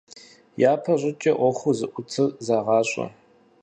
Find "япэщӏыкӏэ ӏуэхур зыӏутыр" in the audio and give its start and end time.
0.71-2.31